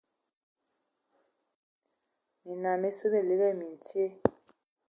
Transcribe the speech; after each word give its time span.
Minnǝm 2.43 2.75
mí 2.81 2.89
saligi 2.97 3.35
bod 3.39 3.45
ai 3.47 3.55
mintye, 3.59 4.05